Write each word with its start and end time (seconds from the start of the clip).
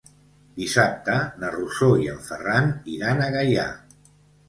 Dissabte 0.61 1.19
na 1.45 1.53
Rosó 1.57 1.91
i 2.07 2.11
en 2.17 2.25
Ferran 2.31 2.75
iran 2.97 3.25
a 3.29 3.33
Gaià. 3.41 3.71